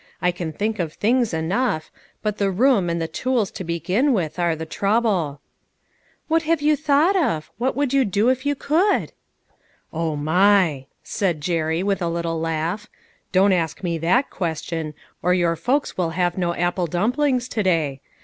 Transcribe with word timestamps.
I 0.19 0.31
can 0.31 0.51
think 0.51 0.79
of 0.79 0.93
things 0.93 1.31
enough; 1.31 1.91
but 2.23 2.39
the 2.39 2.49
room, 2.49 2.89
and 2.89 2.99
the 2.99 3.07
tools 3.07 3.51
to 3.51 3.63
begin 3.63 4.13
with, 4.13 4.39
are 4.39 4.55
the 4.55 4.65
trouble."" 4.65 5.41
What 6.27 6.41
have 6.41 6.59
you 6.59 6.75
thought 6.75 7.15
of? 7.15 7.51
What 7.59 7.75
would 7.75 7.93
you 7.93 8.03
do 8.03 8.29
if 8.29 8.43
you 8.43 8.55
could?" 8.55 9.11
"O 9.93 10.15
my!" 10.15 10.87
said 11.03 11.39
Jerry, 11.39 11.83
with 11.83 12.01
a 12.01 12.09
little 12.09 12.39
laugh;" 12.39 12.87
don't 13.31 13.53
ask 13.53 13.81
rne 13.81 14.01
that 14.01 14.31
question, 14.31 14.95
or 15.21 15.35
your 15.35 15.55
folks 15.55 15.99
will 15.99 16.09
have 16.17 16.35
no 16.35 16.55
apple 16.55 16.87
dumplings 16.87 17.47
to 17.49 17.61
day. 17.61 18.01